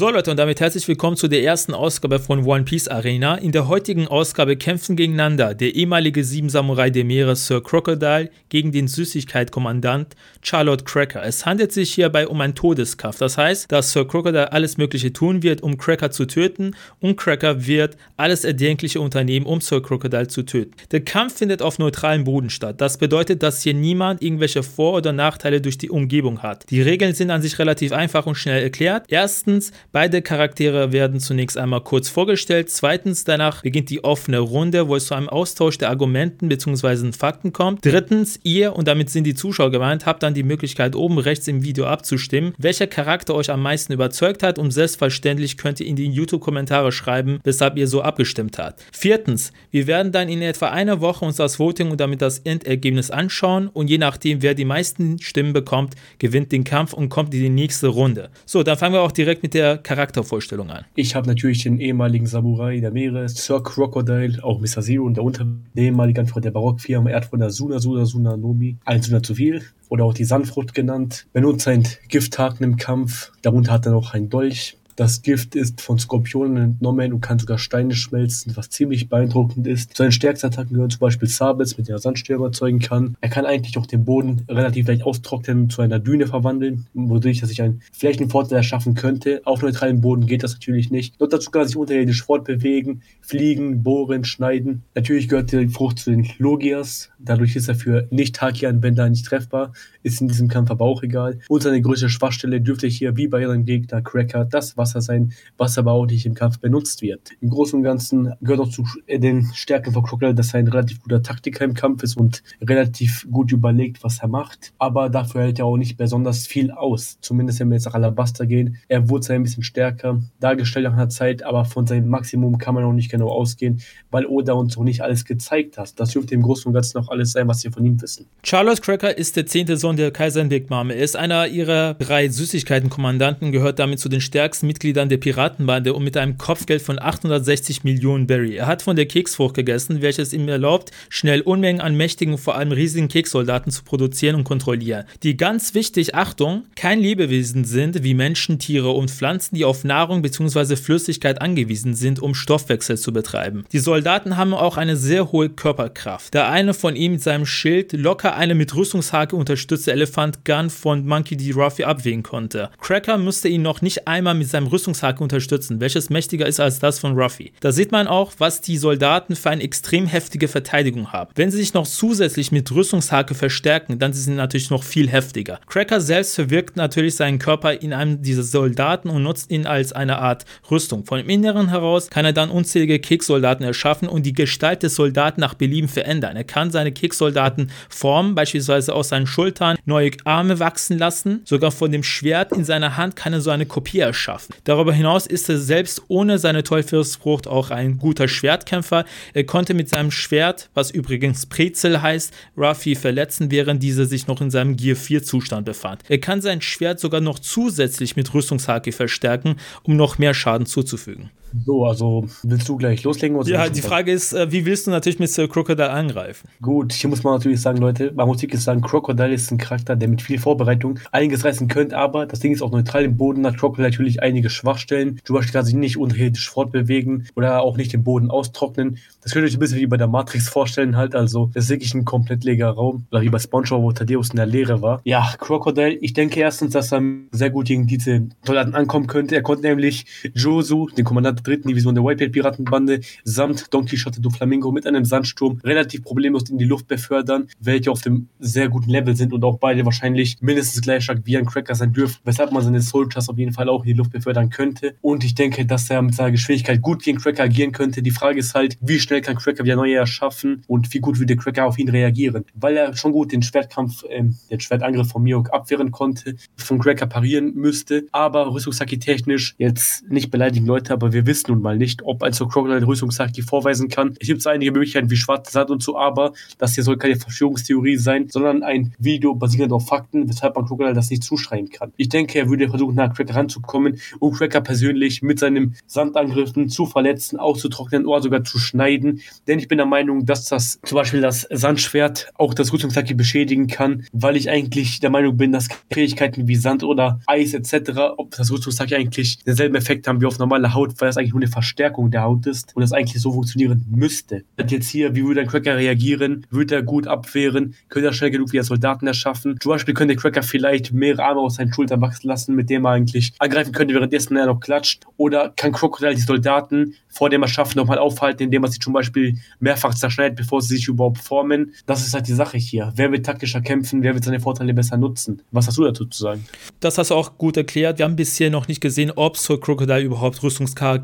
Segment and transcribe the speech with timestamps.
[0.00, 3.34] So Leute und damit herzlich willkommen zu der ersten Ausgabe von One Piece Arena.
[3.34, 8.72] In der heutigen Ausgabe kämpfen gegeneinander der ehemalige Sieben Samurai der Meere Sir Crocodile gegen
[8.72, 11.22] den Süßigkeit-Kommandant Charlotte Cracker.
[11.22, 13.18] Es handelt sich hierbei um einen Todeskampf.
[13.18, 17.66] Das heißt, dass Sir Crocodile alles Mögliche tun wird, um Cracker zu töten und Cracker
[17.66, 20.72] wird alles Erdenkliche unternehmen, um Sir Crocodile zu töten.
[20.92, 22.80] Der Kampf findet auf neutralem Boden statt.
[22.80, 26.70] Das bedeutet, dass hier niemand irgendwelche Vor- oder Nachteile durch die Umgebung hat.
[26.70, 29.04] Die Regeln sind an sich relativ einfach und schnell erklärt.
[29.08, 32.70] Erstens, Beide Charaktere werden zunächst einmal kurz vorgestellt.
[32.70, 37.10] Zweitens, danach beginnt die offene Runde, wo es zu einem Austausch der Argumenten bzw.
[37.10, 37.84] Fakten kommt.
[37.84, 41.64] Drittens, ihr, und damit sind die Zuschauer gemeint, habt dann die Möglichkeit, oben rechts im
[41.64, 46.06] Video abzustimmen, welcher Charakter euch am meisten überzeugt hat und selbstverständlich könnt ihr in die
[46.06, 48.84] YouTube-Kommentare schreiben, weshalb ihr so abgestimmt habt.
[48.92, 53.10] Viertens, wir werden dann in etwa einer Woche uns das Voting und damit das Endergebnis
[53.10, 57.40] anschauen und je nachdem, wer die meisten Stimmen bekommt, gewinnt den Kampf und kommt in
[57.40, 58.30] die nächste Runde.
[58.46, 60.84] So, dann fangen wir auch direkt mit der Charaktervorstellung an?
[60.94, 64.82] Ich habe natürlich den ehemaligen Samurai der Meere, Sir Crocodile, auch Mr.
[64.82, 67.10] Zero und der ehemalige von der Barockfirma.
[67.10, 71.26] Er der Suna Suna Suna Nomi, ein Suna zu viel, oder auch die Sandfrucht genannt,
[71.32, 73.32] benutzt ein Gifthaken im Kampf.
[73.42, 74.76] Darunter hat er noch einen Dolch.
[75.00, 79.94] Das Gift ist von Skorpionen entnommen und kann sogar Steine schmelzen, was ziemlich beeindruckend ist.
[79.94, 83.16] Zu seinen stärksten Attacken gehören zum Beispiel Sabels, mit der er Sandstürme erzeugen kann.
[83.22, 87.40] Er kann eigentlich auch den Boden relativ leicht austrocknen und zu einer Düne verwandeln, wodurch
[87.40, 89.40] er sich einen Flächenvorteil erschaffen könnte.
[89.46, 91.18] Auf neutralem Boden geht das natürlich nicht.
[91.18, 94.82] Und dazu kann er sich unterirdisch fortbewegen, fliegen, bohren, schneiden.
[94.94, 97.08] Natürlich gehört die Frucht zu den Logias.
[97.18, 99.72] Dadurch ist er für Nicht-Haki-Anwender nicht treffbar.
[100.02, 101.38] Ist in diesem Kampf aber auch egal.
[101.48, 105.32] Und seine größte Schwachstelle dürfte hier, wie bei ihrem Gegner Cracker, das Wasser Wasser sein,
[105.56, 107.30] was aber auch nicht im Kampf benutzt wird.
[107.40, 111.00] Im Großen und Ganzen gehört auch zu den Stärken von Crocodile, dass er ein relativ
[111.02, 114.72] guter Taktiker im Kampf ist und relativ gut überlegt, was er macht.
[114.78, 117.18] Aber dafür hält er auch nicht besonders viel aus.
[117.20, 118.78] Zumindest wenn wir jetzt nach Alabaster gehen.
[118.88, 122.74] Er wurde zwar ein bisschen stärker dargestellt nach einer Zeit, aber von seinem Maximum kann
[122.74, 123.80] man auch nicht genau ausgehen,
[124.10, 125.98] weil Oda uns noch nicht alles gezeigt hat.
[125.98, 128.26] Das dürfte im Großen und Ganzen noch alles sein, was wir von ihm wissen.
[128.42, 130.90] Charles Cracker ist der zehnte Sohn der Kaiserin Big Mom.
[130.90, 135.92] Er ist einer ihrer drei Süßigkeiten-Kommandanten, gehört damit zu den stärksten Mitgliedern Mitgliedern der Piratenbande
[135.92, 138.56] und mit einem Kopfgeld von 860 Millionen Berry.
[138.56, 142.72] Er hat von der Keksfrucht gegessen, welches ihm erlaubt, schnell Unmengen an mächtigen, vor allem
[142.72, 145.04] riesigen Kekssoldaten zu produzieren und kontrollieren.
[145.22, 150.22] Die ganz wichtig, Achtung, kein Lebewesen sind wie Menschen, Tiere und Pflanzen, die auf Nahrung
[150.22, 150.76] bzw.
[150.76, 153.66] Flüssigkeit angewiesen sind, um Stoffwechsel zu betreiben.
[153.72, 156.32] Die Soldaten haben auch eine sehr hohe Körperkraft.
[156.32, 161.06] Der eine von ihm mit seinem Schild locker eine mit Rüstungshake unterstützte Elefant Gun von
[161.06, 161.50] Monkey D.
[161.52, 162.70] Ruffy abwägen konnte.
[162.80, 166.98] Cracker müsste ihn noch nicht einmal mit seinem Rüstungshaken unterstützen, welches mächtiger ist als das
[166.98, 167.52] von Ruffy.
[167.60, 171.30] Da sieht man auch, was die Soldaten für eine extrem heftige Verteidigung haben.
[171.34, 175.60] Wenn sie sich noch zusätzlich mit Rüstungshake verstärken, dann sind sie natürlich noch viel heftiger.
[175.66, 180.18] Cracker selbst verwirkt natürlich seinen Körper in einem dieser Soldaten und nutzt ihn als eine
[180.18, 181.04] Art Rüstung.
[181.04, 185.40] Von dem Inneren heraus kann er dann unzählige Kicksoldaten erschaffen und die Gestalt des Soldaten
[185.40, 186.36] nach Belieben verändern.
[186.36, 191.42] Er kann seine Kicksoldaten formen, beispielsweise aus seinen Schultern neue Arme wachsen lassen.
[191.44, 194.49] Sogar von dem Schwert in seiner Hand kann er so eine Kopie erschaffen.
[194.64, 199.04] Darüber hinaus ist er selbst ohne seine Teufelsfrucht auch ein guter Schwertkämpfer.
[199.34, 204.40] Er konnte mit seinem Schwert, was übrigens Prezel heißt, Ruffy verletzen, während dieser sich noch
[204.40, 206.02] in seinem Gear 4 Zustand befand.
[206.08, 211.30] Er kann sein Schwert sogar noch zusätzlich mit Rüstungshake verstärken, um noch mehr Schaden zuzufügen.
[211.66, 213.36] So, also willst du gleich loslegen?
[213.36, 216.48] Oder ja, die Frage ist, äh, wie willst du natürlich mit Sir Crocodile angreifen?
[216.62, 219.96] Gut, hier muss man natürlich sagen, Leute, man muss wirklich sagen, Crocodile ist ein Charakter,
[219.96, 223.46] der mit viel Vorbereitung einiges reißen könnte, aber das Ding ist auch neutral im Boden,
[223.46, 225.20] hat Crocodile natürlich einige Schwachstellen.
[225.24, 228.98] Zum Beispiel kann sich nicht unterirdisch fortbewegen oder auch nicht den Boden austrocknen.
[229.22, 231.70] Das könnt ihr euch ein bisschen wie bei der Matrix vorstellen halt, also das ist
[231.70, 235.00] wirklich ein komplett leerer Raum, oder wie bei Spongebob, wo Thaddeus in der Leere war.
[235.04, 237.02] Ja, Crocodile, ich denke erstens, dass er
[237.32, 239.34] sehr gut gegen diese Soldaten ankommen könnte.
[239.34, 244.30] Er konnte nämlich Josu, den Kommandant der dritten Division der Whitebeard-Piratenbande, samt Don Quixote du
[244.30, 248.90] Flamingo mit einem Sandsturm relativ problemlos in die Luft befördern, welche auf dem sehr guten
[248.90, 252.52] Level sind und auch beide wahrscheinlich mindestens gleich stark wie ein Cracker sein dürfen, weshalb
[252.52, 254.94] man seine Soldiers auf jeden Fall auch in die Luft befördern könnte.
[255.00, 258.02] Und ich denke, dass er mit seiner Geschwindigkeit gut gegen Cracker agieren könnte.
[258.02, 261.36] Die Frage ist halt, wie schnell kann Cracker wieder neue erschaffen und wie gut würde
[261.36, 262.44] Cracker auf ihn reagieren.
[262.54, 267.06] Weil er schon gut den Schwertkampf, äh, den Schwertangriff von Mihawk abwehren konnte, von Cracker
[267.06, 272.02] parieren müsste, aber Rüstungshaki technisch jetzt nicht beleidigen Leute, aber wir wissen nun mal nicht,
[272.02, 274.16] ob ein Sir Crocodile Rüstungshaki vorweisen kann.
[274.18, 277.96] Es gibt einige Möglichkeiten wie schwarze Sand und so, aber das hier soll keine Verschwörungstheorie
[277.96, 281.92] sein, sondern ein Video basierend auf Fakten, weshalb man Crocodile das nicht zuschreiben kann.
[281.96, 286.84] Ich denke, er würde versuchen, nach Cracker ranzukommen, um Cracker persönlich mit seinen Sandangriffen zu
[286.84, 289.20] verletzen, auszutrocknen oder sogar zu schneiden.
[289.46, 293.68] Denn ich bin der Meinung, dass das zum Beispiel das Sandschwert auch das Rüstungshaki beschädigen
[293.68, 298.32] kann, weil ich eigentlich der Meinung bin, dass Fähigkeiten wie Sand oder Eis etc., ob
[298.32, 301.50] das Rüstungshaki eigentlich denselben Effekt haben wie auf normale Haut, weil das eigentlich nur eine
[301.50, 304.44] Verstärkung der Haut ist und das eigentlich so funktionieren müsste.
[304.66, 306.46] Jetzt hier, wie würde ein Cracker reagieren?
[306.50, 307.74] Würde er gut abwehren?
[307.88, 309.58] Könnte er schnell genug wieder Soldaten erschaffen?
[309.60, 312.92] Zum Beispiel könnte Cracker vielleicht mehrere Arme aus seinen Schultern wachsen lassen, mit dem er
[312.92, 315.04] eigentlich angreifen könnte, währenddessen er noch klatscht.
[315.16, 319.38] Oder kann Crocodile die Soldaten vor dem Erschaffen nochmal aufhalten, indem er sie zum Beispiel
[319.58, 321.74] mehrfach zerschneidet, bevor sie sich überhaupt formen?
[321.86, 322.92] Das ist halt die Sache hier.
[322.96, 324.02] Wer wird taktischer kämpfen?
[324.02, 325.42] Wer wird seine Vorteile besser nutzen?
[325.50, 326.46] Was hast du dazu zu sagen?
[326.80, 327.98] Das hast du auch gut erklärt.
[327.98, 330.42] Wir haben bisher noch nicht gesehen, ob Soul Crocodile überhaupt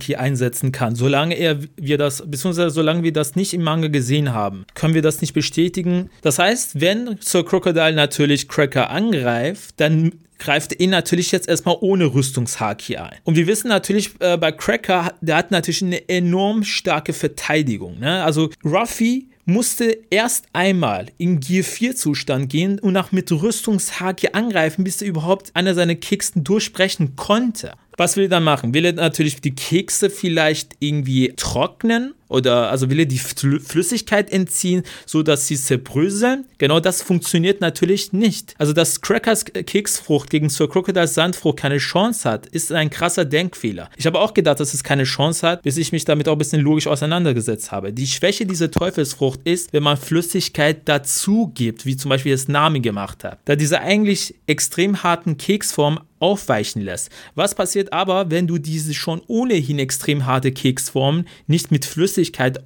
[0.07, 0.95] Rüstungskaki einsetzen kann.
[0.95, 5.03] Solange er wir das, beziehungsweise solange wir das nicht im Manga gesehen haben, können wir
[5.03, 6.11] das nicht bestätigen.
[6.23, 12.13] Das heißt, wenn Soul Crocodile natürlich Cracker angreift, dann greift ihn natürlich jetzt erstmal ohne
[12.13, 13.17] Rüstungshaki ein.
[13.25, 17.99] Und wir wissen natürlich, äh, bei Cracker, der hat natürlich eine enorm starke Verteidigung.
[17.99, 18.23] Ne?
[18.23, 24.85] Also Ruffy musste erst einmal in Gear 4 Zustand gehen und nach mit Rüstungshaki angreifen,
[24.85, 27.73] bis er überhaupt einer seiner Keksen durchbrechen konnte.
[27.97, 28.75] Was will er dann machen?
[28.75, 34.83] Will er natürlich die Kekse vielleicht irgendwie trocknen oder also will er die Flüssigkeit entziehen,
[35.05, 36.47] so dass sie zerbröseln?
[36.59, 38.55] Genau das funktioniert natürlich nicht.
[38.59, 43.91] Also dass Crackers Keksfrucht gegen Sir Crocodiles Sandfrucht keine Chance hat, ist ein krasser Denkfehler.
[43.97, 46.39] Ich habe auch gedacht, dass es keine Chance hat, bis ich mich damit auch ein
[46.39, 47.93] bisschen logisch auseinandergesetzt habe.
[47.93, 52.81] Die Schwäche dieser Teufelsfrucht ist, wenn man Flüssigkeit dazu gibt, wie zum Beispiel das Nami
[52.81, 53.39] gemacht hat.
[53.45, 57.11] Da diese eigentlich extrem harten Keksform aufweichen lässt.
[57.35, 62.16] Was passiert aber, wenn du diese schon ohnehin extrem harte Keksform nicht mit Flüssigkeit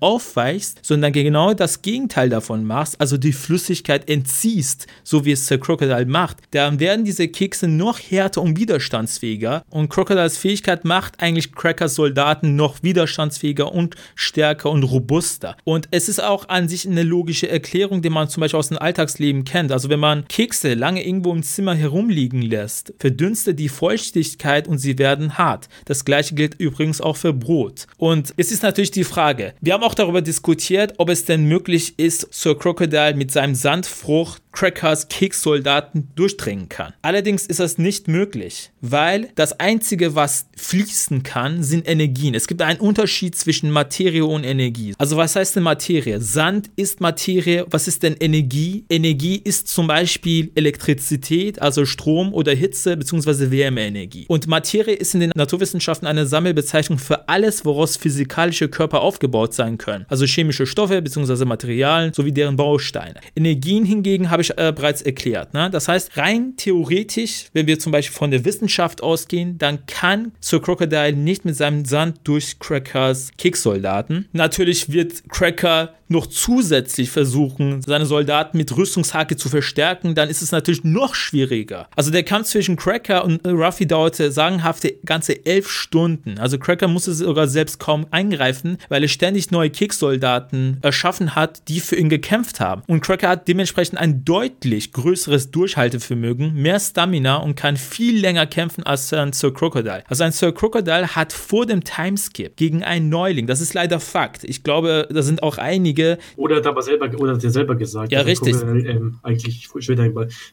[0.00, 5.58] aufweichst, sondern genau das Gegenteil davon machst, also die Flüssigkeit entziehst, so wie es Sir
[5.58, 11.52] Crocodile macht, dann werden diese Kekse noch härter und widerstandsfähiger und Crocodiles Fähigkeit macht eigentlich
[11.52, 15.56] Crackers Soldaten noch widerstandsfähiger und stärker und robuster.
[15.64, 18.78] Und es ist auch an sich eine logische Erklärung, die man zum Beispiel aus dem
[18.78, 19.72] Alltagsleben kennt.
[19.72, 24.78] Also wenn man Kekse lange irgendwo im Zimmer herumliegen lässt, verdünnt verdunstet die Feuchtigkeit und
[24.78, 25.68] sie werden hart.
[25.84, 27.86] Das gleiche gilt übrigens auch für Brot.
[27.96, 31.94] Und es ist natürlich die Frage, wir haben auch darüber diskutiert, ob es denn möglich
[31.98, 36.92] ist, Sir Crocodile mit seinem Sandfrucht Crackers Kekssoldaten durchdringen kann.
[37.02, 42.34] Allerdings ist das nicht möglich, weil das Einzige, was fließen kann, sind Energien.
[42.34, 44.94] Es gibt einen Unterschied zwischen Materie und Energie.
[44.98, 46.20] Also was heißt denn Materie?
[46.20, 47.64] Sand ist Materie.
[47.70, 48.84] Was ist denn Energie?
[48.90, 53.50] Energie ist zum Beispiel Elektrizität, also Strom oder Hitze bzw.
[53.50, 54.26] Wärmeenergie.
[54.28, 59.78] Und Materie ist in den Naturwissenschaften eine Sammelbezeichnung für alles, woraus physikalische Körper aufgebaut sein
[59.78, 60.06] können.
[60.08, 61.44] Also chemische Stoffe bzw.
[61.44, 63.20] Materialien sowie deren Bausteine.
[63.34, 65.54] Energien hingegen habe ich äh, bereits erklärt.
[65.54, 65.70] Ne?
[65.70, 70.60] Das heißt, rein theoretisch, wenn wir zum Beispiel von der Wissenschaft ausgehen, dann kann Sir
[70.60, 74.28] Crocodile nicht mit seinem Sand durch Crackers Kicksoldaten.
[74.32, 80.52] Natürlich wird Cracker noch zusätzlich versuchen, seine Soldaten mit Rüstungshake zu verstärken, dann ist es
[80.52, 81.88] natürlich noch schwieriger.
[81.94, 86.38] Also der Kampf zwischen Cracker und Ruffy dauerte sagenhafte ganze elf Stunden.
[86.38, 91.80] Also Cracker musste sogar selbst kaum eingreifen, weil er ständig neue Kicksoldaten erschaffen hat, die
[91.80, 92.82] für ihn gekämpft haben.
[92.88, 98.82] Und Cracker hat dementsprechend ein deutlich größeres Durchhaltevermögen, mehr Stamina und kann viel länger kämpfen
[98.82, 100.02] als ein Sir Crocodile.
[100.08, 104.42] Also ein Sir Crocodile hat vor dem Timeskip gegen einen Neuling, das ist leider Fakt.
[104.42, 106.18] Ich glaube, da sind auch einige einige.
[106.36, 108.12] Oder hat aber selber, oder hat er selber gesagt.
[108.12, 108.54] Ja, richtig.
[108.54, 110.04] Gucke, ähm, eigentlich, ich will da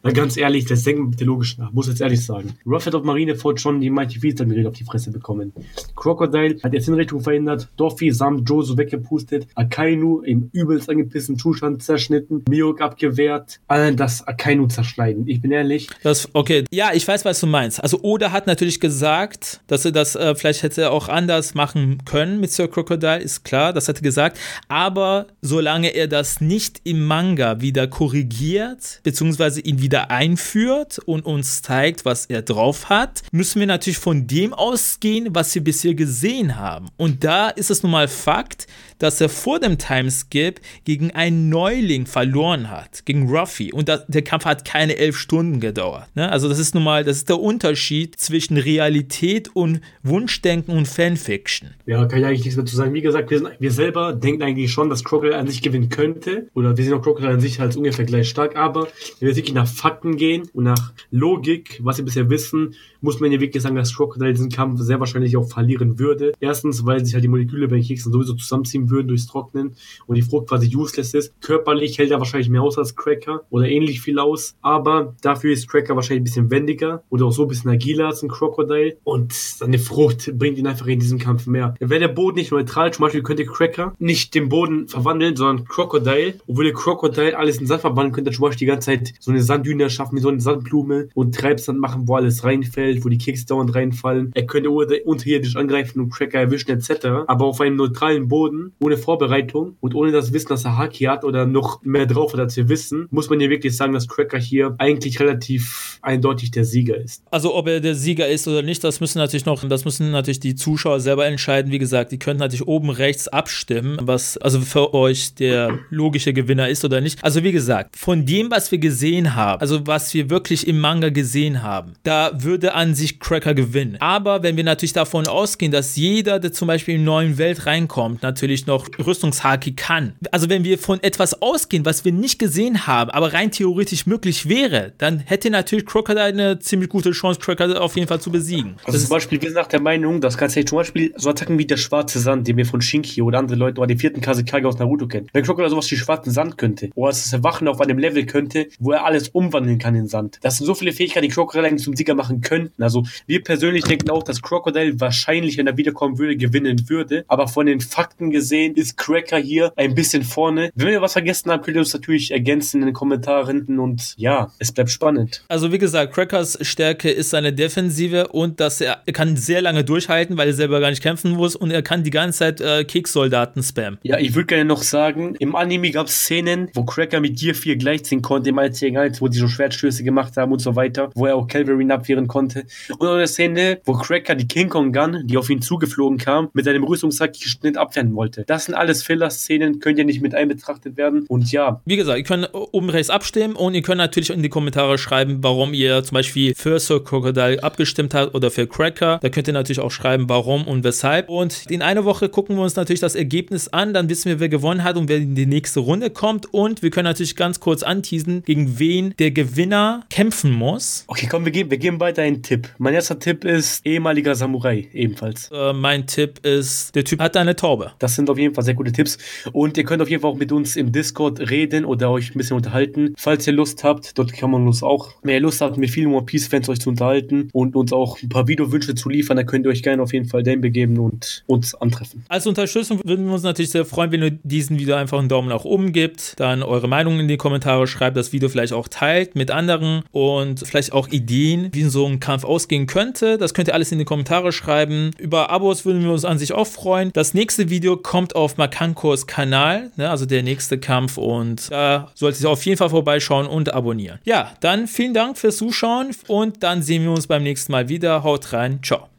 [0.02, 1.72] Weil ganz ehrlich, das denken bitte logisch nach.
[1.72, 2.54] Muss jetzt ehrlich sagen.
[2.66, 5.54] Ruffhead of Marineford schon die Mighty Beast dann auf die Fresse bekommen.
[5.96, 7.68] Crocodile hat jetzt Hinrichtung verändert.
[7.78, 9.48] Dorfi samt Jozo weggepustet.
[9.56, 12.44] Akainu im übelst angepissenen Zustand zerschnitten.
[12.50, 13.60] Miok abgewehrt.
[13.68, 15.28] Allen das Akainu zerschneiden.
[15.28, 15.90] Ich bin ehrlich.
[16.04, 16.66] Das, okay.
[16.72, 17.82] Ja, ich weiß, was du meinst.
[17.82, 22.40] Also Oda hat natürlich gesagt, dass er das äh, vielleicht hätte auch anders machen können
[22.40, 24.38] mit Sir Crocodile, ist klar, das hat er gesagt.
[24.68, 31.62] Aber solange er das nicht im Manga wieder korrigiert, beziehungsweise ihn wieder einführt und uns
[31.62, 36.58] zeigt, was er drauf hat, müssen wir natürlich von dem ausgehen, was wir bisher gesehen
[36.58, 36.88] haben.
[36.98, 38.68] Und da ist es nun mal Fakt,
[39.00, 43.72] dass er vor dem Timeskip gegen einen Neuling verloren hat, gegen Ruffy.
[43.72, 46.08] Und das, der Kampf hat keine elf Stunden gedauert.
[46.16, 46.32] Ne?
[46.32, 51.76] Also das ist nun mal, das ist der Unterschied zwischen Realität und Wunschdenken und Fanfiction.
[51.86, 52.94] Ja, kann ich eigentlich nichts mehr zu sagen.
[52.94, 56.50] Wie gesagt, wir, sind, wir selber denken eigentlich schon, dass Crocodile an sich gewinnen könnte.
[56.54, 58.56] Oder wir sehen auch Crocodile an sich als ungefähr gleich stark.
[58.56, 58.88] Aber
[59.20, 63.32] wenn wir wirklich nach Fakten gehen und nach Logik, was wir bisher wissen, muss man
[63.32, 66.34] ja wirklich sagen, dass Crocodile diesen Kampf sehr wahrscheinlich auch verlieren würde.
[66.40, 70.16] Erstens, weil sich halt die Moleküle bei den Keksen sowieso zusammenziehen würden durchs Trocknen und
[70.16, 71.34] die Frucht quasi useless ist.
[71.42, 75.68] Körperlich hält er wahrscheinlich mehr aus als Cracker oder ähnlich viel aus, aber dafür ist
[75.68, 79.34] Cracker wahrscheinlich ein bisschen wendiger oder auch so ein bisschen agiler als ein Crocodile und
[79.34, 81.76] seine Frucht bringt ihn einfach in diesem Kampf mehr.
[81.80, 86.36] Wäre der Boden nicht neutral, zum Beispiel könnte Cracker nicht den Boden verwandeln, sondern Crocodile,
[86.48, 89.42] obwohl der Crocodile alles in Sand verwandeln könnte, zum Beispiel die ganze Zeit so eine
[89.42, 93.46] Sanddüne erschaffen, wie so eine Sandblume und Treibsand machen, wo alles reinfällt, wo die Kekse
[93.46, 94.32] dauernd reinfallen.
[94.34, 97.08] Er könnte unterirdisch angreifen und Cracker erwischen etc.
[97.28, 101.24] Aber auf einem neutralen Boden, ohne Vorbereitung und ohne das Wissen, dass er Haki hat
[101.24, 104.40] oder noch mehr drauf hat, als wir wissen, muss man ja wirklich sagen, dass Cracker
[104.40, 107.24] hier eigentlich relativ eindeutig der Sieger ist.
[107.32, 110.40] Also ob er der Sieger ist oder nicht, das müssen natürlich noch, das müssen natürlich
[110.40, 111.72] die Zuschauer selber entscheiden.
[111.72, 116.70] Wie gesagt, die können natürlich oben rechts abstimmen, was also für euch der logische Gewinner
[116.70, 117.24] ist oder nicht.
[117.24, 121.10] Also wie gesagt, von dem, was wir gesehen haben, also was wir wirklich im Manga
[121.10, 123.98] gesehen haben, da würde an sich Cracker gewinnen.
[124.00, 128.24] Aber wenn wir natürlich davon ausgehen, dass jeder, der zum Beispiel in neuen Welt reinkommt,
[128.24, 130.14] natürlich noch Rüstungshaki kann.
[130.32, 134.50] Also wenn wir von etwas ausgehen, was wir nicht gesehen haben, aber rein theoretisch möglich
[134.50, 138.76] wäre, dann hätte natürlich Crocodile eine ziemlich gute Chance, Cracker auf jeden Fall zu besiegen.
[138.84, 141.58] Also zum Beispiel, wir sind nach der Meinung, dass kannst du zum Beispiel so Attacken
[141.58, 144.68] wie der schwarze Sand, den wir von Shinki oder andere Leute oder den vierten Kasekage
[144.68, 145.28] aus Naruto kennen.
[145.34, 148.94] Wenn Crocodile sowas wie schwarzen Sand könnte, oder das Erwachen auf einem Level könnte, wo
[148.94, 150.40] er alles umwandeln kann in Sand.
[150.42, 152.82] Das sind so viele Fähigkeiten, die Crocodile eigentlich zum Sieger machen könnten.
[152.82, 157.26] Also wir persönlich denken auch, dass Crocodile wahrscheinlich, wenn er wiederkommen würde, gewinnen würde.
[157.28, 160.72] Aber von den Fakten gesehen ist Cracker hier ein bisschen vorne.
[160.76, 163.80] Wenn wir was vergessen haben, könnt ihr uns natürlich ergänzen in den Kommentaren.
[163.80, 165.44] Und ja, es bleibt spannend.
[165.48, 169.84] Also wie gesagt, Crackers Stärke ist seine Defensive und dass er, er kann sehr lange
[169.84, 172.84] durchhalten, weil er selber gar nicht kämpfen muss und er kann die ganze Zeit äh,
[172.84, 174.00] Kekssoldaten spammen.
[174.04, 177.56] Ja, ich würde gerne noch sagen, im Anime gab es Szenen, wo Cracker mit Gear
[177.56, 180.76] 4 gleichziehen konnte im 1 gegen 1, wo die so Schwertstöße gemacht haben und so
[180.76, 182.66] weiter, wo er auch Calvary abwehren konnte.
[182.98, 186.66] Und eine Szene, wo Cracker die King Kong Gun, die auf ihn zugeflogen kam, mit
[186.66, 188.44] seinem Rüstungssack Schnitt abwehren wollte.
[188.48, 191.26] Das sind alles Filler-Szenen, können ja nicht mit einbetrachtet werden.
[191.28, 191.82] Und ja.
[191.86, 195.40] Wie gesagt, ihr könnt oben rechts abstimmen und ihr könnt natürlich in die Kommentare schreiben,
[195.42, 199.20] warum ihr zum Beispiel für Sir Crocodile abgestimmt habt oder für Cracker.
[199.22, 201.30] Da könnt ihr natürlich auch schreiben, warum und weshalb.
[201.30, 204.50] Und in einer Woche gucken wir uns natürlich das Ergebnis an, dann wissen wir, wer
[204.50, 206.54] gewonnen hat und wer in die nächste Runde kommt.
[206.54, 211.04] Und wir können natürlich ganz kurz anteasen, gegen wen der Gewinner kämpfen muss.
[211.08, 212.70] Okay, komm, wir geben, wir geben weiter einen Tipp.
[212.78, 215.50] Mein erster Tipp ist ehemaliger Samurai, ebenfalls.
[215.52, 217.92] Äh, mein Tipp ist, der Typ hat eine Taube.
[218.00, 219.18] Das sind auf jeden Fall sehr gute Tipps.
[219.54, 222.38] Und ihr könnt auf jeden Fall auch mit uns im Discord reden oder euch ein
[222.38, 223.14] bisschen unterhalten.
[223.18, 226.26] Falls ihr Lust habt, dort kann man uns auch mehr Lust habt, mit vielen One
[226.26, 229.66] Piece Fans euch zu unterhalten und uns auch ein paar Videowünsche zu liefern, dann könnt
[229.66, 232.24] ihr euch gerne auf jeden Fall den begeben und uns antreffen.
[232.28, 235.50] Als Unterstützung würden wir uns natürlich sehr freuen, wenn ihr diesen Video einfach einen Daumen
[235.50, 239.36] nach oben gibt, dann eure Meinung in die Kommentare schreibt, das Video vielleicht auch teilt
[239.36, 243.38] mit anderen und vielleicht auch Ideen, wie so ein Kampf ausgehen könnte.
[243.38, 245.12] Das könnt ihr alles in die Kommentare schreiben.
[245.18, 247.12] Über Abos würden wir uns an sich auch freuen.
[247.14, 252.42] Das nächste Video kommt auf Makankos Kanal, ne, also der nächste Kampf und da solltet
[252.42, 254.20] ihr auf jeden Fall vorbeischauen und abonnieren.
[254.26, 258.24] Ja, dann vielen Dank fürs Zuschauen und dann sehen wir uns beim nächsten Mal wieder.
[258.24, 259.08] Haut rein, ciao.